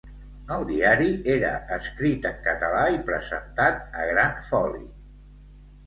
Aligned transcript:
El 0.53 0.63
diari 0.69 1.09
era 1.33 1.51
escrit 1.77 2.27
en 2.31 2.41
català 2.49 2.83
i 2.99 2.99
presentat 3.13 3.97
a 4.03 4.11
gran 4.15 4.39
foli. 4.51 4.87